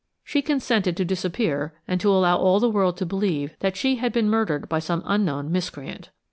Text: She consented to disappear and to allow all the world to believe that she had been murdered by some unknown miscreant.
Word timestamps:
She 0.23 0.41
consented 0.41 0.97
to 0.97 1.05
disappear 1.05 1.75
and 1.87 2.01
to 2.01 2.09
allow 2.09 2.35
all 2.37 2.59
the 2.59 2.71
world 2.71 2.97
to 2.97 3.05
believe 3.05 3.55
that 3.59 3.77
she 3.77 3.97
had 3.97 4.11
been 4.11 4.31
murdered 4.31 4.67
by 4.67 4.79
some 4.79 5.03
unknown 5.05 5.51
miscreant. 5.51 6.09